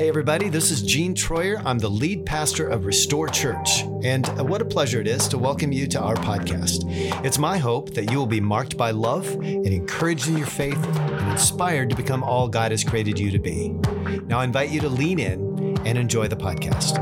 [0.00, 1.60] Hey, everybody, this is Gene Troyer.
[1.62, 3.82] I'm the lead pastor of Restore Church.
[4.02, 6.84] And uh, what a pleasure it is to welcome you to our podcast.
[7.22, 10.82] It's my hope that you will be marked by love and encouraged in your faith
[10.86, 13.76] and inspired to become all God has created you to be.
[14.24, 16.96] Now, I invite you to lean in and enjoy the podcast.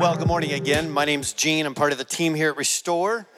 [0.00, 0.90] Well, good morning again.
[0.90, 1.64] My name's Gene.
[1.64, 3.28] I'm part of the team here at Restore.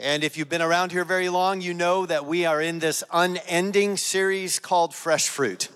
[0.00, 3.02] And if you've been around here very long, you know that we are in this
[3.12, 5.70] unending series called Fresh Fruit.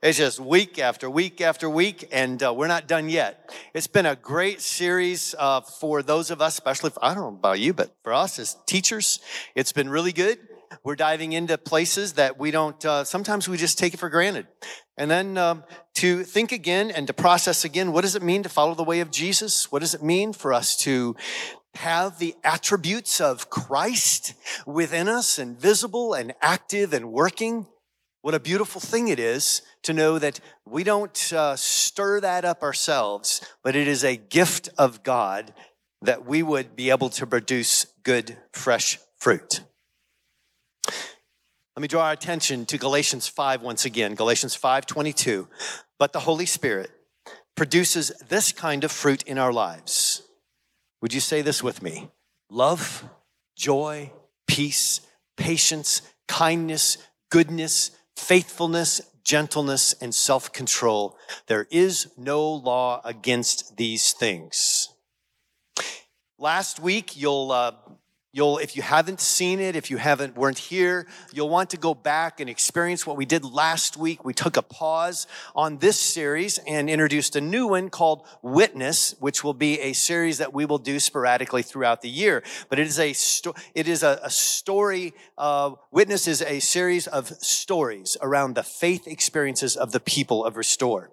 [0.00, 3.52] It's just week after week after week, and uh, we're not done yet.
[3.74, 7.58] It's been a great series uh, for those of us, especially, I don't know about
[7.58, 9.18] you, but for us as teachers,
[9.56, 10.38] it's been really good.
[10.84, 14.46] We're diving into places that we don't, uh, sometimes we just take it for granted.
[14.96, 15.64] And then um,
[15.94, 19.00] to think again and to process again what does it mean to follow the way
[19.00, 19.70] of Jesus?
[19.72, 21.16] What does it mean for us to
[21.76, 24.34] have the attributes of Christ
[24.66, 27.66] within us and visible and active and working.
[28.22, 32.62] What a beautiful thing it is to know that we don't uh, stir that up
[32.62, 35.54] ourselves, but it is a gift of God
[36.02, 39.60] that we would be able to produce good, fresh fruit.
[41.76, 44.14] Let me draw our attention to Galatians 5 once again.
[44.14, 45.46] Galatians 5:22.
[45.98, 46.90] But the Holy Spirit
[47.54, 50.25] produces this kind of fruit in our lives
[51.00, 52.10] would you say this with me?
[52.50, 53.08] Love,
[53.56, 54.10] joy,
[54.46, 55.00] peace,
[55.36, 56.98] patience, kindness,
[57.30, 61.16] goodness, faithfulness, gentleness, and self control.
[61.46, 64.88] There is no law against these things.
[66.38, 67.72] Last week, you'll uh,
[68.36, 71.94] You'll, if you haven't seen it, if you haven't weren't here, you'll want to go
[71.94, 74.26] back and experience what we did last week.
[74.26, 79.42] We took a pause on this series and introduced a new one called Witness, which
[79.42, 82.42] will be a series that we will do sporadically throughout the year.
[82.68, 85.14] But it is a sto- it is a, a story.
[85.38, 90.58] Uh, Witness is a series of stories around the faith experiences of the people of
[90.58, 91.10] Restore.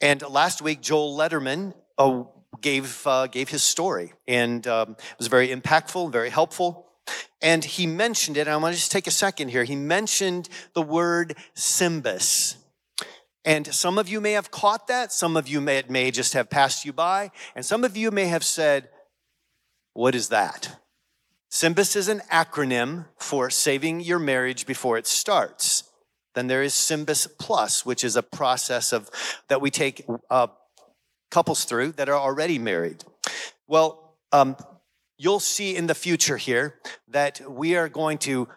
[0.00, 1.74] And last week, Joel Letterman.
[1.98, 2.22] Uh,
[2.60, 6.86] gave, uh, gave his story, and um, it was very impactful, very helpful.
[7.42, 9.64] And he mentioned it, I want to just take a second here.
[9.64, 12.56] He mentioned the word SYMBIS.
[13.44, 16.50] And some of you may have caught that, some of you may, may just have
[16.50, 18.90] passed you by, and some of you may have said,
[19.94, 20.76] What is that?
[21.50, 25.84] SYMBIS is an acronym for saving your marriage before it starts.
[26.34, 29.10] Then there is SYMBIS Plus, which is a process of
[29.48, 30.46] that we take uh,
[31.30, 33.04] couples through that are already married.
[33.66, 34.56] Well, um,
[35.16, 36.74] you'll see in the future here
[37.08, 38.48] that we are going to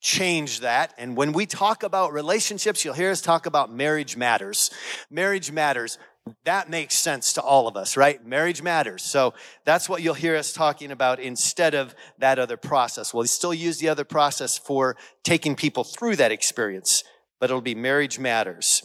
[0.00, 0.94] change that.
[0.98, 4.70] And when we talk about relationships, you'll hear us talk about marriage matters.
[5.10, 5.98] Marriage matters.
[6.44, 8.24] That makes sense to all of us, right?
[8.24, 9.02] Marriage matters.
[9.02, 13.14] So that's what you'll hear us talking about instead of that other process.
[13.14, 17.04] We'll still use the other process for taking people through that experience,
[17.40, 18.82] but it'll be marriage matters.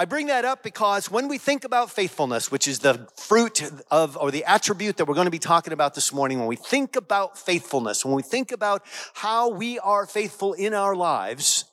[0.00, 3.60] I bring that up because when we think about faithfulness, which is the fruit
[3.90, 6.54] of, or the attribute that we're going to be talking about this morning, when we
[6.54, 11.64] think about faithfulness, when we think about how we are faithful in our lives,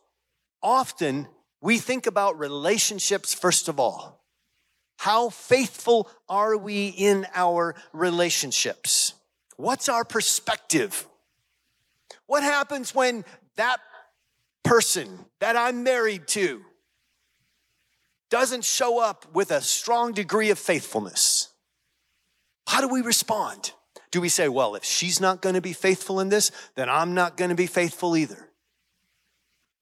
[0.64, 1.28] often
[1.62, 4.24] we think about relationships first of all.
[4.98, 9.14] How faithful are we in our relationships?
[9.56, 11.06] What's our perspective?
[12.26, 13.24] What happens when
[13.56, 13.78] that
[14.64, 16.66] person that I'm married to,
[18.30, 21.50] doesn't show up with a strong degree of faithfulness,
[22.68, 23.74] how do we respond?
[24.12, 27.14] Do we say, well, if she's not going to be faithful in this, then I'm
[27.14, 28.50] not going to be faithful either?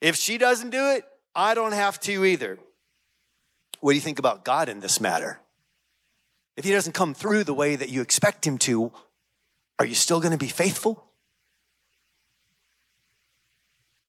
[0.02, 1.06] If she doesn't do it,
[1.36, 2.60] I don't have to either.
[3.80, 5.40] What do you think about God in this matter?
[6.58, 8.92] If he doesn't come through the way that you expect him to,
[9.80, 11.06] are you still going to be faithful?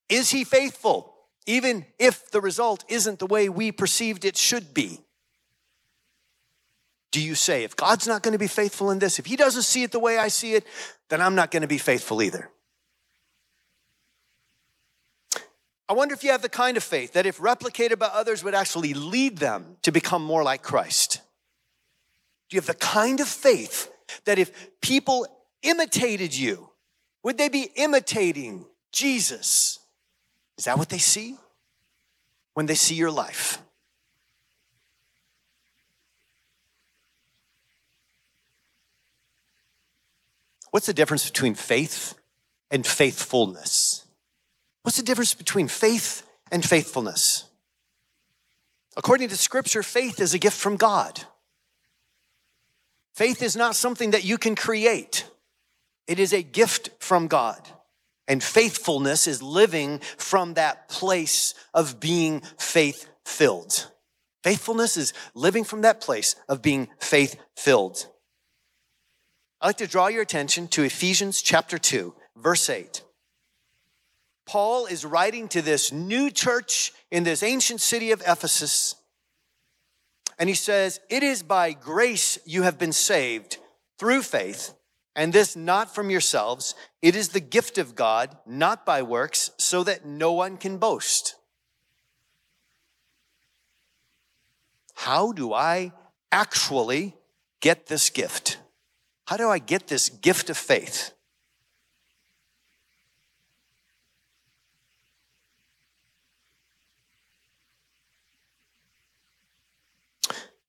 [0.09, 1.14] Is he faithful?
[1.47, 5.01] Even if the result isn't the way we perceived it should be.
[7.11, 9.63] Do you say, if God's not going to be faithful in this, if He doesn't
[9.63, 10.67] see it the way I see it,
[11.09, 12.51] then I'm not going to be faithful either?
[15.89, 18.55] I wonder if you have the kind of faith that, if replicated by others, would
[18.55, 21.21] actually lead them to become more like Christ.
[22.49, 23.93] Do you have the kind of faith
[24.25, 25.27] that, if people
[25.63, 26.71] imitated you,
[27.23, 29.79] would they be imitating Jesus?
[30.57, 31.37] Is that what they see
[32.55, 33.59] when they see your life?
[40.71, 42.15] What's the difference between faith
[42.71, 44.05] and faithfulness?
[44.83, 47.45] What's the difference between faith and faithfulness?
[48.97, 51.25] According to Scripture, faith is a gift from God.
[53.15, 55.27] Faith is not something that you can create.
[56.07, 57.61] It is a gift from God.
[58.27, 63.91] And faithfulness is living from that place of being faith filled.
[64.43, 68.07] Faithfulness is living from that place of being faith filled.
[69.61, 73.03] I'd like to draw your attention to Ephesians chapter 2, verse 8.
[74.47, 78.95] Paul is writing to this new church in this ancient city of Ephesus.
[80.39, 83.59] And he says, It is by grace you have been saved
[83.99, 84.75] through faith,
[85.17, 86.75] and this not from yourselves.
[87.01, 91.37] It is the gift of God, not by works, so that no one can boast.
[94.95, 95.93] How do I
[96.33, 97.15] actually
[97.61, 98.59] get this gift?
[99.27, 101.13] How do I get this gift of faith?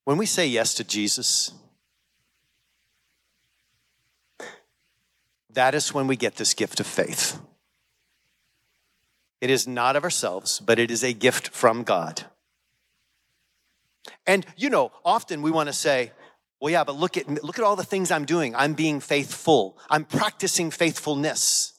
[0.05, 1.51] When we say yes to Jesus,
[5.55, 7.39] that is when we get this gift of faith.
[9.41, 12.23] It is not of ourselves, but it is a gift from God.
[14.25, 16.11] And you know, often we want to say,
[16.61, 18.55] well, yeah, but look at look at all the things I'm doing.
[18.55, 19.77] I'm being faithful.
[19.89, 21.73] I'm practicing faithfulness.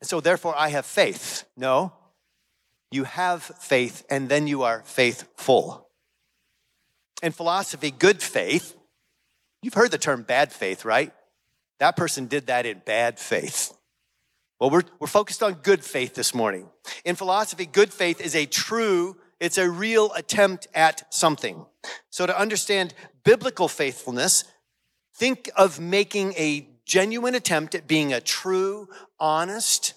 [0.00, 1.44] And so therefore I have faith.
[1.56, 1.92] No.
[2.90, 5.88] You have faith and then you are faithful.
[7.22, 8.74] In philosophy, good faith,
[9.62, 11.12] you've heard the term bad faith, right?
[11.80, 13.76] That person did that in bad faith.
[14.60, 16.68] Well, we're, we're focused on good faith this morning.
[17.04, 21.64] In philosophy, good faith is a true, it's a real attempt at something.
[22.10, 22.92] So to understand
[23.24, 24.44] biblical faithfulness,
[25.16, 28.88] think of making a genuine attempt at being a true,
[29.18, 29.94] honest,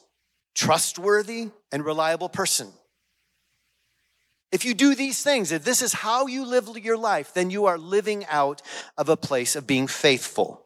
[0.56, 2.72] trustworthy, and reliable person.
[4.54, 7.66] If you do these things, if this is how you live your life, then you
[7.66, 8.62] are living out
[8.98, 10.64] of a place of being faithful.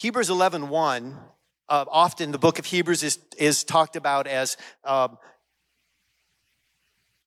[0.00, 1.18] Hebrews 11 1,
[1.68, 5.18] uh, often the book of Hebrews is, is talked about as um,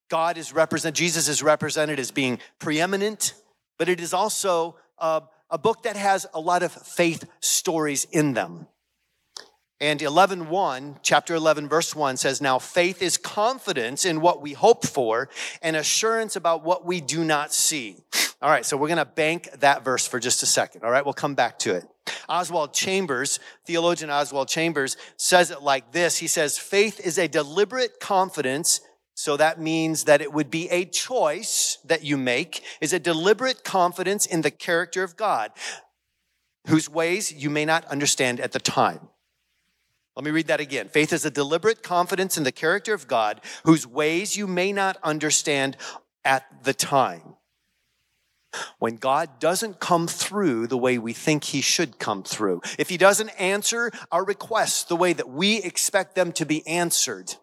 [0.09, 3.35] God is represented, Jesus is represented as being preeminent,
[3.77, 5.21] but it is also uh,
[5.51, 8.65] a book that has a lot of faith stories in them.
[9.79, 14.87] And 11:1, chapter 11 verse 1 says now faith is confidence in what we hope
[14.87, 15.29] for
[15.61, 17.97] and assurance about what we do not see.
[18.43, 20.83] All right, so we're going to bank that verse for just a second.
[20.83, 21.85] All right, we'll come back to it.
[22.27, 26.17] Oswald Chambers, theologian Oswald Chambers says it like this.
[26.17, 28.81] He says faith is a deliberate confidence
[29.15, 33.63] so that means that it would be a choice that you make is a deliberate
[33.63, 35.51] confidence in the character of God
[36.67, 39.09] whose ways you may not understand at the time.
[40.15, 40.89] Let me read that again.
[40.89, 44.97] Faith is a deliberate confidence in the character of God, whose ways you may not
[45.03, 45.75] understand
[46.23, 47.35] at the time.
[48.79, 52.97] When God doesn't come through the way we think He should come through, if He
[52.97, 57.35] doesn't answer our requests the way that we expect them to be answered,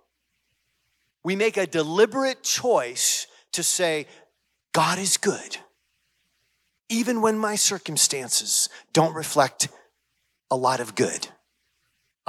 [1.24, 4.06] we make a deliberate choice to say,
[4.72, 5.58] God is good,
[6.88, 9.68] even when my circumstances don't reflect
[10.50, 11.28] a lot of good.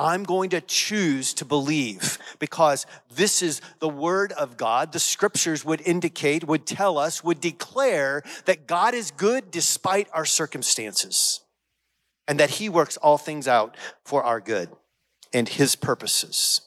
[0.01, 4.93] I'm going to choose to believe because this is the word of God.
[4.93, 10.25] The scriptures would indicate, would tell us, would declare that God is good despite our
[10.25, 11.41] circumstances
[12.27, 14.69] and that he works all things out for our good
[15.33, 16.61] and his purposes.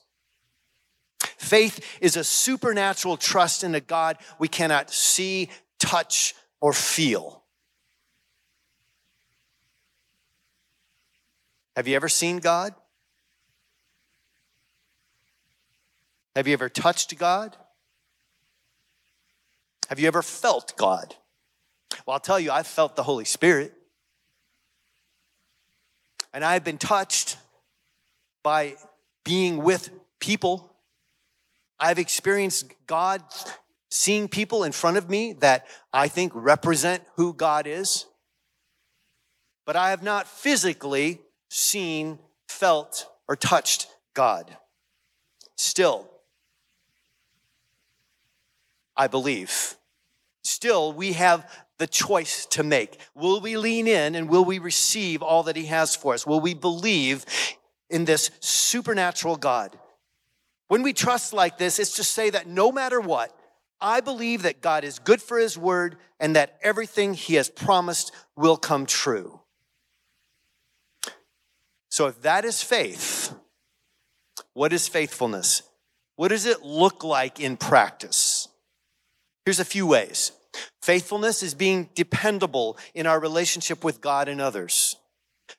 [1.36, 5.50] Faith is a supernatural trust in a God we cannot see,
[5.80, 7.42] touch, or feel.
[11.74, 12.76] Have you ever seen God?
[16.36, 17.56] Have you ever touched God?
[19.88, 21.14] Have you ever felt God?
[22.06, 23.72] Well, I'll tell you, I've felt the Holy Spirit.
[26.32, 27.36] And I've been touched
[28.42, 28.74] by
[29.24, 30.74] being with people.
[31.78, 33.22] I've experienced God
[33.90, 38.06] seeing people in front of me that I think represent who God is.
[39.64, 44.56] But I have not physically seen, felt, or touched God.
[45.56, 46.10] Still,
[48.96, 49.76] I believe.
[50.42, 52.98] Still, we have the choice to make.
[53.14, 56.26] Will we lean in and will we receive all that He has for us?
[56.26, 57.24] Will we believe
[57.90, 59.76] in this supernatural God?
[60.68, 63.36] When we trust like this, it's to say that no matter what,
[63.80, 68.12] I believe that God is good for His word and that everything He has promised
[68.36, 69.40] will come true.
[71.90, 73.34] So, if that is faith,
[74.52, 75.62] what is faithfulness?
[76.16, 78.33] What does it look like in practice?
[79.44, 80.32] Here's a few ways.
[80.82, 84.96] Faithfulness is being dependable in our relationship with God and others.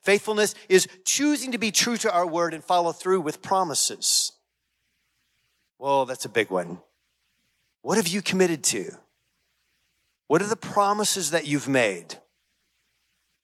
[0.01, 4.31] Faithfulness is choosing to be true to our word and follow through with promises.
[5.77, 6.79] Whoa, that's a big one.
[7.81, 8.91] What have you committed to?
[10.27, 12.15] What are the promises that you've made?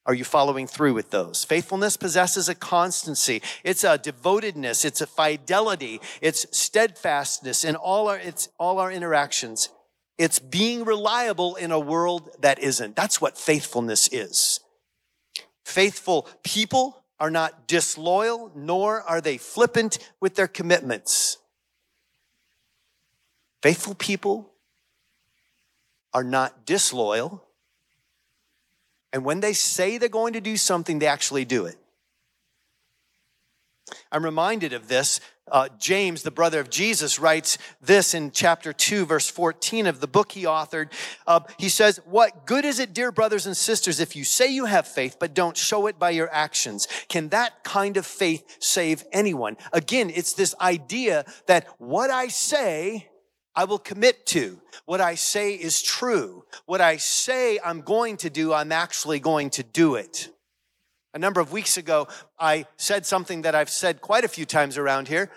[0.08, 1.44] Are you following through with those?
[1.44, 3.44] Faithfulness possesses a constancy.
[3.64, 4.84] It's a devotedness.
[4.84, 6.02] It's a fidelity.
[6.22, 9.70] It's steadfastness in all our, it's all our interactions.
[10.22, 12.96] It's being reliable in a world that isn't.
[12.96, 14.60] That's what faithfulness is.
[15.66, 21.40] Faithful people are not disloyal, nor are they flippant with their commitments.
[23.64, 24.52] Faithful people
[26.14, 27.44] are not disloyal.
[29.12, 31.78] And when they say they're going to do something, they actually do it.
[34.12, 35.20] I'm reminded of this.
[35.52, 40.08] Uh, James, the brother of Jesus, writes this in chapter 2, verse 14 of the
[40.08, 40.92] book he authored.
[41.28, 44.66] Uh, he says, What good is it, dear brothers and sisters, if you say you
[44.66, 46.88] have faith but don't show it by your actions?
[47.10, 49.58] Can that kind of faith save anyone?
[49.74, 53.10] Again, it's this idea that what I say
[53.56, 54.62] I will commit to.
[54.86, 56.46] What I say is true.
[56.66, 60.30] What I say I'm going to do, I'm actually going to do it.
[61.14, 62.08] A number of weeks ago,
[62.40, 65.30] I said something that I've said quite a few times around here,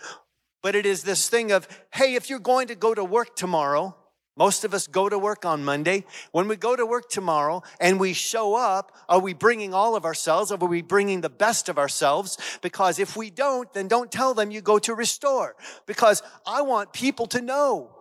[0.63, 3.97] but it is this thing of, hey, if you're going to go to work tomorrow,
[4.37, 6.05] most of us go to work on Monday.
[6.33, 10.05] When we go to work tomorrow and we show up, are we bringing all of
[10.05, 10.51] ourselves?
[10.51, 12.39] Are we bringing the best of ourselves?
[12.61, 15.55] Because if we don't, then don't tell them you go to restore.
[15.87, 17.95] Because I want people to know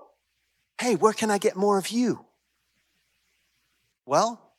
[0.79, 2.25] Hey, where can I get more of you?
[4.05, 4.53] Well,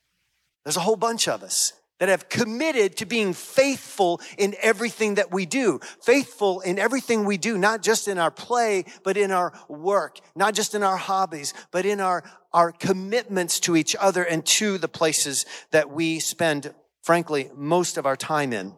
[0.63, 5.31] there's a whole bunch of us that have committed to being faithful in everything that
[5.31, 5.79] we do.
[6.01, 10.53] Faithful in everything we do, not just in our play, but in our work, not
[10.53, 12.23] just in our hobbies, but in our,
[12.53, 16.73] our commitments to each other and to the places that we spend,
[17.03, 18.73] frankly, most of our time in.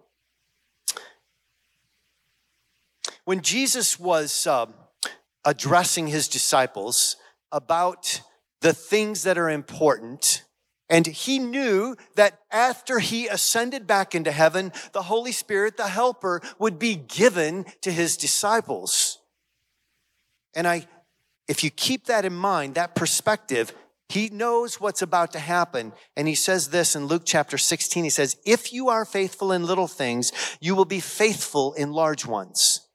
[3.26, 4.68] When Jesus was uh,
[5.44, 7.18] addressing his disciples,
[7.52, 8.22] about
[8.62, 10.44] the things that are important.
[10.90, 16.42] And he knew that after he ascended back into heaven, the Holy Spirit, the helper,
[16.60, 19.20] would be given to his disciples.
[20.56, 20.88] And I,
[21.48, 23.74] if you keep that in mind, that perspective,
[24.10, 25.92] he knows what's about to happen.
[26.16, 28.06] And he says this in Luke chapter 16.
[28.06, 32.26] He says, If you are faithful in little things, you will be faithful in large
[32.26, 32.87] ones.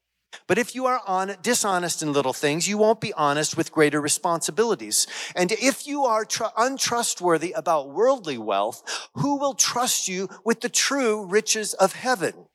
[0.47, 4.01] But if you are on, dishonest in little things, you won't be honest with greater
[4.01, 5.07] responsibilities.
[5.37, 10.69] And if you are tr- untrustworthy about worldly wealth, who will trust you with the
[10.69, 12.47] true riches of heaven?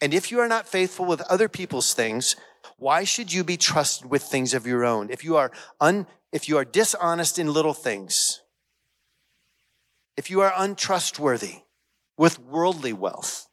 [0.00, 2.36] And if you are not faithful with other people's things,
[2.76, 5.10] why should you be trusted with things of your own?
[5.10, 8.42] If you are un, if you are dishonest in little things,
[10.16, 11.62] if you are untrustworthy
[12.16, 13.48] with worldly wealth,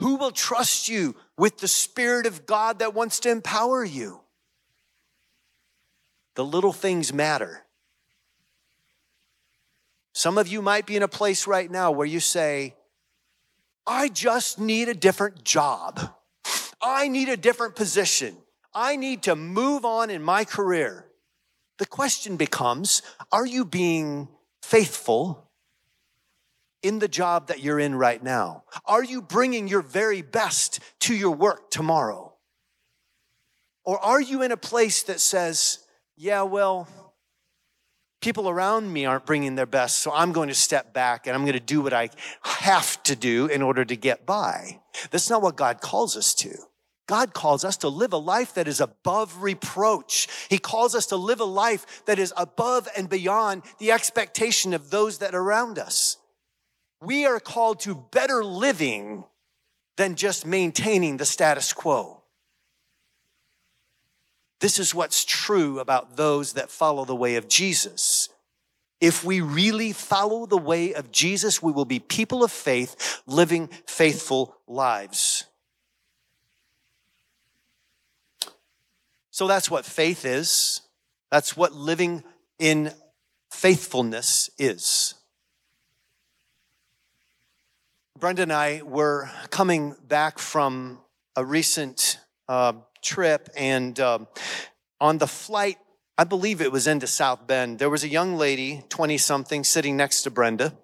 [0.00, 4.20] who will trust you with the Spirit of God that wants to empower you?
[6.34, 7.64] The little things matter.
[10.12, 12.74] Some of you might be in a place right now where you say,
[13.86, 16.14] I just need a different job.
[16.80, 18.36] I need a different position.
[18.72, 21.06] I need to move on in my career.
[21.78, 24.28] The question becomes Are you being
[24.62, 25.50] faithful
[26.84, 28.64] in the job that you're in right now?
[28.84, 32.34] Are you bringing your very best to your work tomorrow?
[33.84, 35.78] Or are you in a place that says,
[36.16, 36.86] yeah, well,
[38.20, 41.42] people around me aren't bringing their best, so I'm going to step back and I'm
[41.42, 42.10] going to do what I
[42.42, 44.80] have to do in order to get by?
[45.10, 46.54] That's not what God calls us to.
[47.06, 50.28] God calls us to live a life that is above reproach.
[50.48, 54.90] He calls us to live a life that is above and beyond the expectation of
[54.90, 56.18] those that are around us.
[57.00, 59.24] We are called to better living
[59.96, 62.22] than just maintaining the status quo.
[64.60, 68.28] This is what's true about those that follow the way of Jesus.
[69.00, 73.68] If we really follow the way of Jesus, we will be people of faith living
[73.86, 75.44] faithful lives.
[79.30, 80.80] So that's what faith is.
[81.30, 82.22] That's what living
[82.58, 82.92] in
[83.50, 85.14] faithfulness is.
[88.20, 91.00] Brenda and I were coming back from
[91.34, 94.28] a recent uh, trip, and um,
[95.00, 95.78] on the flight,
[96.16, 99.96] I believe it was into South Bend, there was a young lady, 20 something, sitting
[99.96, 100.74] next to Brenda.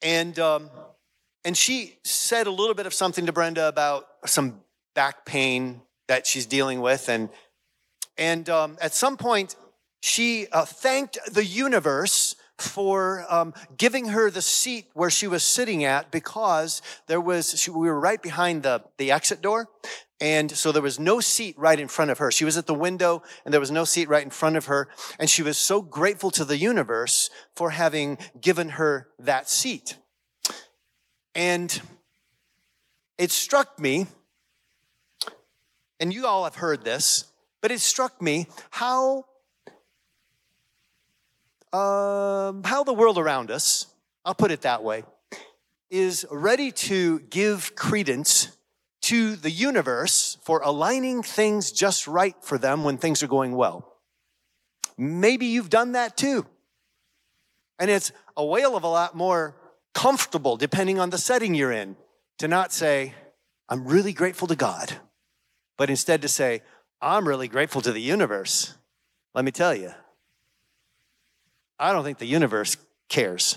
[0.00, 0.70] And, um,
[1.44, 4.62] and she said a little bit of something to Brenda about some
[4.94, 7.10] back pain that she's dealing with.
[7.10, 7.28] And,
[8.16, 9.56] and um, at some point,
[10.00, 15.84] she uh, thanked the universe for um, giving her the seat where she was sitting
[15.84, 19.68] at because there was she, we were right behind the, the exit door.
[20.20, 22.30] And so there was no seat right in front of her.
[22.30, 24.88] She was at the window and there was no seat right in front of her.
[25.18, 29.96] And she was so grateful to the universe for having given her that seat.
[31.34, 31.80] And
[33.16, 34.06] it struck me
[35.98, 39.24] and you all have heard this but it struck me how
[41.72, 43.86] um, how the world around us,
[44.24, 45.04] I'll put it that way,
[45.90, 48.56] is ready to give credence
[49.02, 53.96] to the universe for aligning things just right for them when things are going well.
[54.98, 56.46] Maybe you've done that too.
[57.78, 59.56] And it's a whale of a lot more
[59.94, 61.96] comfortable, depending on the setting you're in,
[62.38, 63.14] to not say,
[63.68, 64.92] I'm really grateful to God,
[65.78, 66.62] but instead to say,
[67.00, 68.74] I'm really grateful to the universe.
[69.34, 69.92] Let me tell you,
[71.80, 72.76] I don't think the universe
[73.08, 73.56] cares.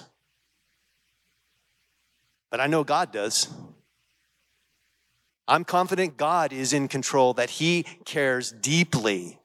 [2.50, 3.50] But I know God does.
[5.46, 9.40] I'm confident God is in control, that He cares deeply.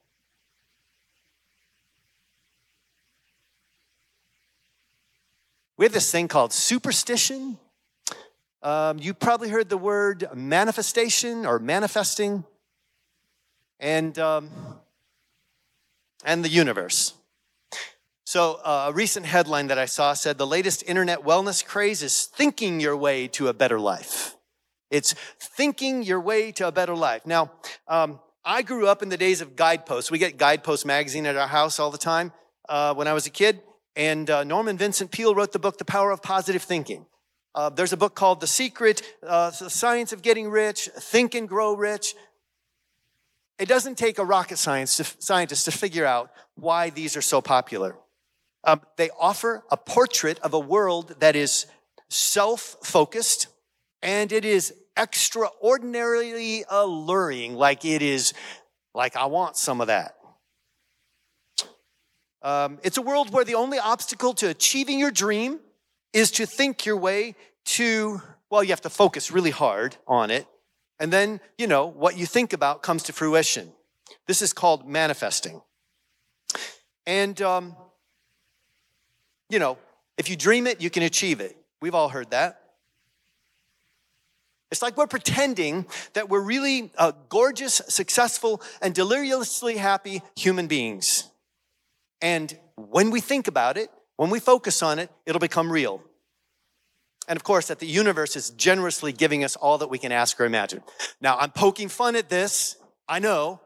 [5.77, 7.59] We have this thing called superstition.
[8.63, 12.45] Um, you probably heard the word manifestation or manifesting,
[13.81, 14.51] and um,
[16.25, 17.18] and the universe.
[18.29, 22.27] So, uh, a recent headline that I saw said the latest internet wellness craze is
[22.27, 24.37] thinking your way to a better life.
[24.91, 27.25] It's thinking your way to a better life.
[27.25, 27.53] Now,
[27.87, 30.11] um, I grew up in the days of Guideposts.
[30.11, 32.33] We get Guidepost magazine at our house all the time
[32.69, 33.63] uh, when I was a kid.
[33.97, 37.07] And uh, Norman Vincent Peale wrote the book, The Power of Positive Thinking.
[37.55, 41.49] Uh, there's a book called The Secret, uh, The Science of Getting Rich, Think and
[41.49, 42.15] Grow Rich.
[43.59, 47.41] It doesn't take a rocket science to, scientist to figure out why these are so
[47.41, 47.97] popular.
[48.65, 51.67] Um, they offer a portrait of a world that is
[52.09, 53.49] self focused
[54.03, 58.35] and it is extraordinarily alluring, like it is,
[58.95, 60.17] like, I want some of that.
[62.43, 65.61] Um, it's a world where the only obstacle to achieving your dream
[66.13, 70.47] is to think your way to, well, you have to focus really hard on it.
[71.01, 73.73] And then, you know, what you think about comes to fruition.
[74.27, 75.61] This is called manifesting.
[77.07, 77.77] And um,
[79.49, 79.79] you know,
[80.17, 81.57] if you dream it, you can achieve it.
[81.81, 82.61] We've all heard that.
[84.71, 91.31] It's like we're pretending that we're really uh, gorgeous, successful, and deliriously happy human beings.
[92.21, 96.03] And when we think about it, when we focus on it, it'll become real.
[97.29, 100.39] And of course, that the universe is generously giving us all that we can ask
[100.41, 100.83] or imagine.
[101.21, 102.77] Now, I'm poking fun at this,
[103.09, 103.61] I know,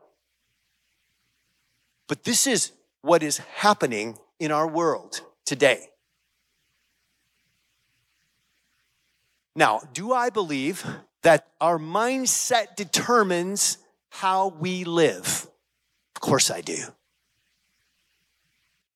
[2.06, 5.88] but this is what is happening in our world today.
[9.54, 10.84] Now, do I believe
[11.22, 13.78] that our mindset determines
[14.10, 15.46] how we live?
[16.16, 16.78] Of course I do.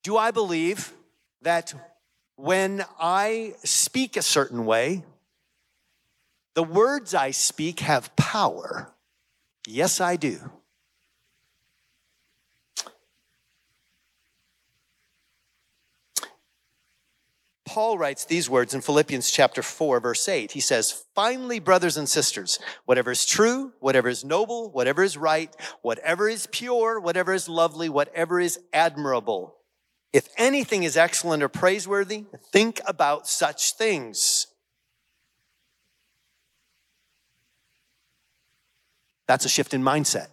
[0.03, 0.93] Do I believe
[1.43, 1.75] that
[2.37, 5.05] when I speak a certain way,
[6.55, 8.93] the words I speak have power?
[9.67, 10.39] Yes, I do.
[17.77, 20.53] Paul writes these words in Philippians chapter 4, verse 8.
[20.53, 25.55] He says, Finally, brothers and sisters, whatever is true, whatever is noble, whatever is right,
[25.83, 29.57] whatever is pure, whatever is lovely, whatever is admirable,
[30.11, 34.47] if anything is excellent or praiseworthy, think about such things.
[39.29, 40.29] That's a shift in mindset.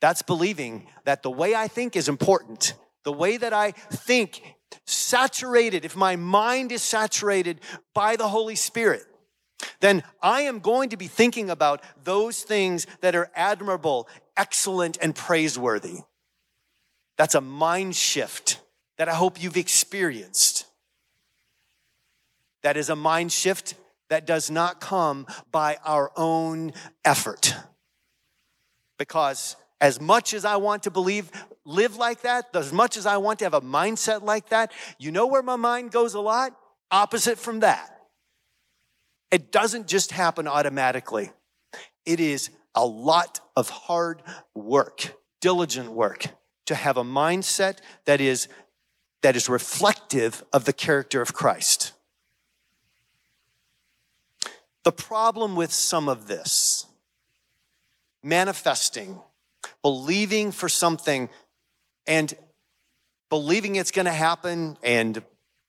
[0.00, 2.72] That's believing that the way I think is important.
[3.04, 7.60] The way that I think saturated, if my mind is saturated
[7.94, 9.04] by the Holy Spirit,
[9.80, 15.14] then I am going to be thinking about those things that are admirable, excellent, and
[15.14, 15.98] praiseworthy.
[17.16, 18.60] That's a mind shift
[18.96, 20.66] that I hope you've experienced.
[22.62, 23.74] That is a mind shift
[24.08, 26.72] that does not come by our own
[27.04, 27.54] effort.
[28.98, 31.30] Because as much as I want to believe,
[31.70, 35.10] live like that, as much as I want to have a mindset like that, you
[35.10, 36.56] know where my mind goes a lot?
[36.90, 37.88] Opposite from that.
[39.30, 41.30] It doesn't just happen automatically.
[42.04, 44.22] It is a lot of hard
[44.54, 46.26] work, diligent work
[46.66, 48.48] to have a mindset that is
[49.22, 51.92] that is reflective of the character of Christ.
[54.82, 56.86] The problem with some of this
[58.22, 59.20] manifesting
[59.82, 61.28] believing for something
[62.10, 62.34] and
[63.30, 65.22] believing it's going to happen and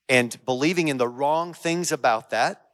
[0.10, 2.66] and believing in the wrong things about that.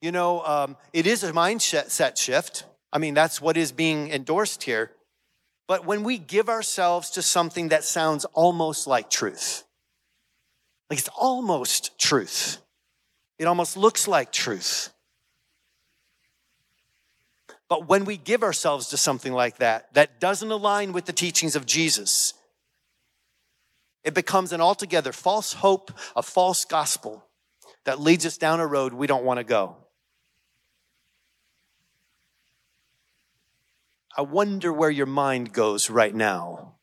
[0.00, 2.64] You know, um, it is a mindset shift.
[2.92, 4.92] I mean, that's what is being endorsed here.
[5.66, 9.64] But when we give ourselves to something that sounds almost like truth,
[10.90, 12.58] like it's almost truth,
[13.38, 14.92] it almost looks like truth.
[17.68, 21.56] But when we give ourselves to something like that, that doesn't align with the teachings
[21.56, 22.34] of Jesus,
[24.04, 27.24] it becomes an altogether false hope, a false gospel
[27.84, 29.76] that leads us down a road we don't want to go.
[34.16, 36.74] I wonder where your mind goes right now.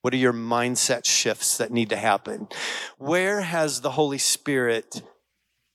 [0.00, 2.48] What are your mindset shifts that need to happen?
[2.96, 5.02] Where has the Holy Spirit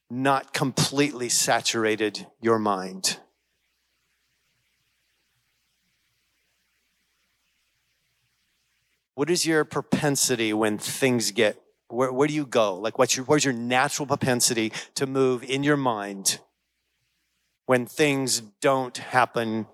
[0.09, 3.19] not completely saturated your mind?
[9.15, 12.75] What is your propensity when things get, where, where do you go?
[12.75, 16.39] Like, what's your, where's your natural propensity to move in your mind
[17.65, 19.67] when things don't happen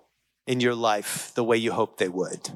[0.46, 2.50] in your life the way you hoped they would?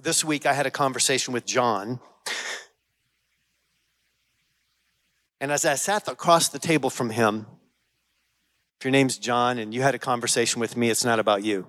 [0.00, 1.98] This week, I had a conversation with John.
[5.40, 7.46] And as I sat across the table from him,
[8.84, 11.66] your name's John and you had a conversation with me, it's not about you.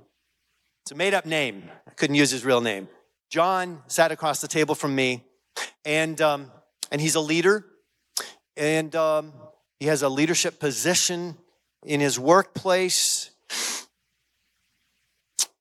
[0.83, 1.63] It's a made up name.
[1.87, 2.89] I couldn't use his real name.
[3.29, 5.23] John sat across the table from me,
[5.83, 6.51] and, um,
[6.91, 7.65] and he's a leader,
[8.55, 9.33] and um,
[9.79, 11.37] he has a leadership position
[11.83, 13.31] in his workplace.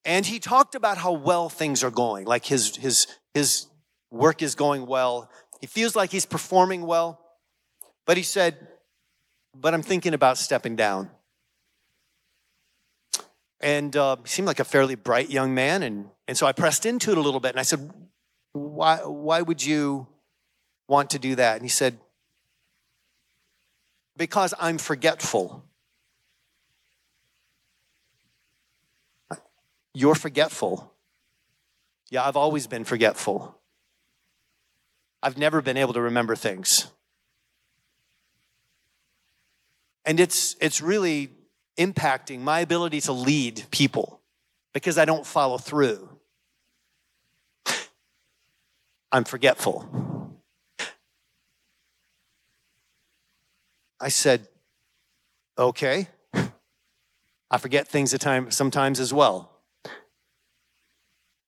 [0.05, 3.67] And he talked about how well things are going, like his, his, his
[4.11, 5.31] work is going well.
[5.61, 7.21] He feels like he's performing well.
[8.07, 8.69] But he said,
[9.55, 11.11] But I'm thinking about stepping down
[13.65, 15.83] and uh, he seemed like a fairly bright young man.
[15.83, 17.91] And, and so I pressed into it a little bit and I said,
[18.53, 20.07] why, why would you
[20.87, 21.57] want to do that?
[21.57, 21.99] And he said,
[24.19, 25.65] Because I'm forgetful.
[29.95, 30.93] You're forgetful.
[32.11, 33.59] Yeah, I've always been forgetful.
[35.23, 36.89] I've never been able to remember things.
[40.05, 41.31] And it's, it's really
[41.77, 44.21] impacting my ability to lead people
[44.73, 46.09] because I don't follow through.
[49.13, 50.35] I'm forgetful.
[54.01, 54.49] I said,
[55.57, 56.09] okay.
[57.51, 59.51] I forget things at times sometimes as well.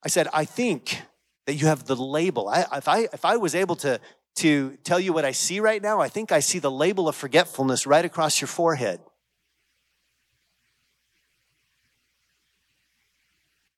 [0.02, 1.02] I said, I think
[1.46, 2.48] that you have the label.
[2.48, 4.00] I, if, I, if I was able to,
[4.36, 7.16] to tell you what I see right now, I think I see the label of
[7.16, 9.00] forgetfulness right across your forehead.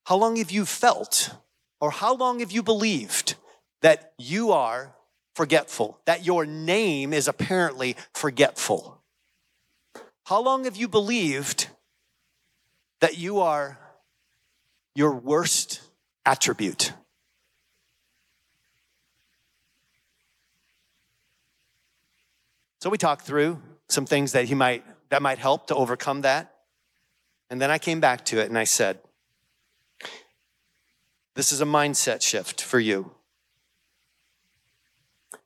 [0.09, 1.35] How long have you felt
[1.83, 3.35] or how long have you believed
[3.83, 4.95] that you are
[5.37, 9.03] forgetful, that your name is apparently forgetful?
[10.25, 11.69] How long have you believed
[13.03, 13.79] that you are
[14.95, 15.83] your worst
[16.25, 16.95] attribute?
[22.81, 26.55] So we talked through some things that he might that might help to overcome that.
[27.51, 29.01] And then I came back to it and I said,
[31.39, 33.13] this is a mindset shift for you.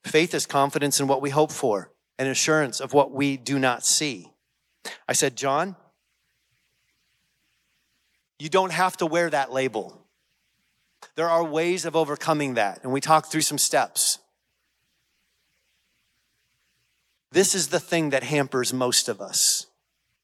[0.03, 3.85] Faith is confidence in what we hope for and assurance of what we do not
[3.85, 4.33] see.
[5.07, 5.77] I said, John,
[8.39, 10.07] you don't have to wear that label.
[11.15, 14.19] There are ways of overcoming that, and we talked through some steps.
[17.33, 19.67] This is the thing that hampers most of us.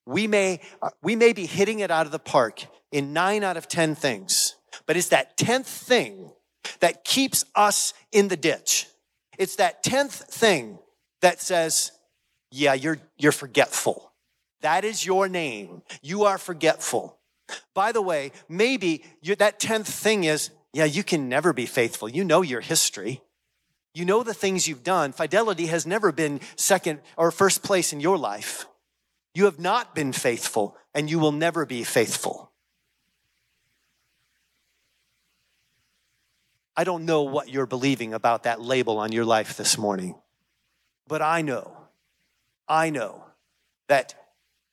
[0.07, 0.61] We may,
[1.03, 4.55] we may be hitting it out of the park in nine out of 10 things
[4.87, 6.33] but it's that 10th thing
[6.81, 8.87] that keeps us in the ditch.
[9.39, 10.79] It's that 10th thing
[11.21, 11.93] that says,
[12.51, 14.13] yeah, you're, you're forgetful.
[14.61, 15.83] That is your name.
[16.03, 17.19] You are forgetful.
[17.75, 22.09] By the way, maybe that 10th thing is, yeah, you can never be faithful.
[22.09, 23.23] You know your history.
[23.95, 25.13] You know the things you've done.
[25.13, 28.67] Fidelity has never been second or first place in your life.
[29.35, 32.48] You have not been faithful and you will never be faithful.
[36.79, 40.15] I don't know what you're believing about that label on your life this morning,
[41.09, 41.77] but I know,
[42.69, 43.25] I know
[43.89, 44.15] that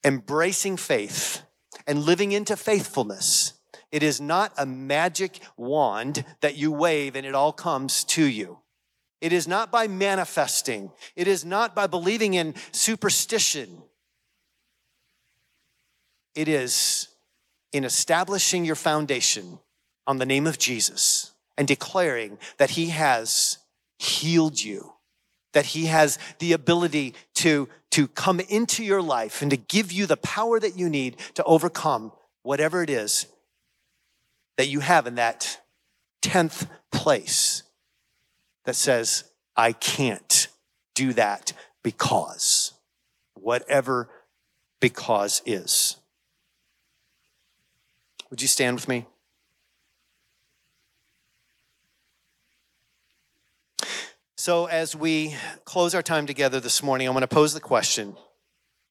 [0.04, 1.42] embracing faith
[1.88, 3.54] and living into faithfulness,
[3.92, 8.60] it is not a magic wand that you wave and it all comes to you.
[9.20, 10.92] It is not by manifesting.
[11.16, 13.82] It is not by believing in superstition.
[16.36, 17.08] It is
[17.74, 19.58] in establishing your foundation
[20.06, 23.58] on the name of Jesus and declaring that He has
[23.98, 24.94] healed you,
[25.54, 30.06] that He has the ability to, to come into your life and to give you
[30.06, 32.12] the power that you need to overcome
[32.44, 33.28] whatever it is
[34.58, 35.60] that you have in that
[36.22, 37.64] 10th place
[38.66, 40.48] that says, I can't
[40.94, 42.74] do that because,
[43.36, 44.10] whatever
[44.80, 45.98] because is.
[48.30, 49.06] Would you stand with me?
[54.46, 58.16] So, as we close our time together this morning, I want to pose the question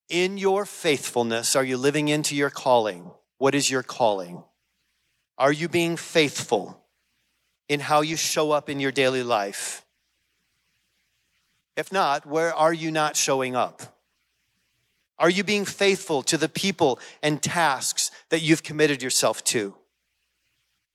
[0.09, 3.13] In your faithfulness, are you living into your calling?
[3.39, 4.43] What is your calling?
[5.39, 6.83] Are you being faithful
[7.69, 9.87] in how you show up in your daily life?
[11.77, 13.97] If not, where are you not showing up?
[15.21, 19.77] Are you being faithful to the people and tasks that you've committed yourself to?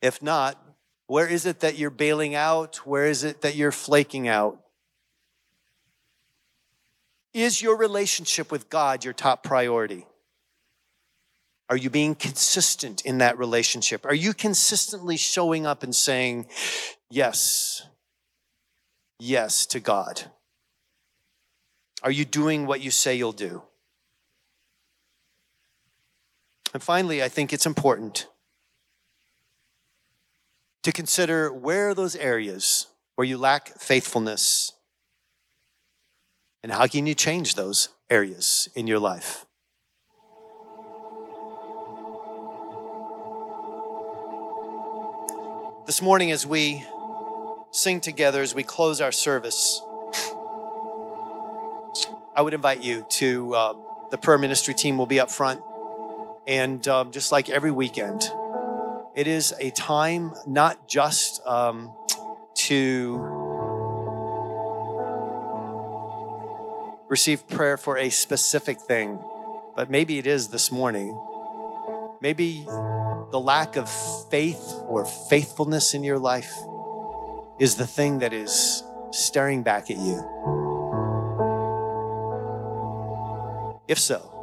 [0.02, 0.62] If not,
[1.10, 2.86] where is it that you're bailing out?
[2.86, 4.60] Where is it that you're flaking out?
[7.34, 10.06] Is your relationship with God your top priority?
[11.68, 14.06] Are you being consistent in that relationship?
[14.06, 16.46] Are you consistently showing up and saying,
[17.10, 17.88] yes,
[19.18, 20.26] yes to God?
[22.04, 23.64] Are you doing what you say you'll do?
[26.72, 28.28] And finally, I think it's important
[30.90, 34.74] to consider where are those areas where you lack faithfulness
[36.64, 39.46] and how can you change those areas in your life?
[45.86, 46.84] This morning, as we
[47.70, 49.84] sing together, as we close our service,
[52.36, 53.74] I would invite you to uh,
[54.10, 55.62] the prayer ministry team will be up front.
[56.48, 58.24] And um, just like every weekend,
[59.16, 61.94] it is a time not just um,
[62.56, 63.18] to
[67.10, 69.20] receive prayer for a specific thing,
[69.76, 71.20] but maybe it is this morning.
[72.22, 73.90] Maybe the lack of
[74.30, 76.54] faith or faithfulness in your life
[77.60, 80.24] is the thing that is staring back at you.
[83.88, 84.39] If so,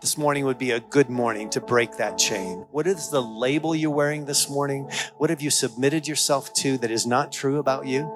[0.00, 2.64] this morning would be a good morning to break that chain.
[2.70, 4.90] What is the label you're wearing this morning?
[5.18, 8.10] What have you submitted yourself to that is not true about you?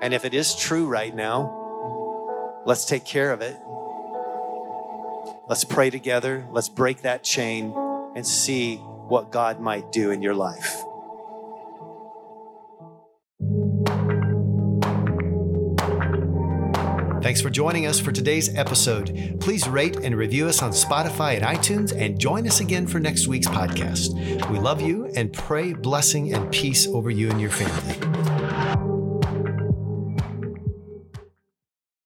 [0.00, 3.60] And if it is true right now, let's take care of it.
[5.46, 6.46] Let's pray together.
[6.50, 7.74] Let's break that chain
[8.16, 10.84] and see what God might do in your life.
[17.24, 19.38] Thanks for joining us for today's episode.
[19.40, 23.28] Please rate and review us on Spotify and iTunes and join us again for next
[23.28, 24.12] week's podcast.
[24.50, 28.13] We love you and pray blessing and peace over you and your family.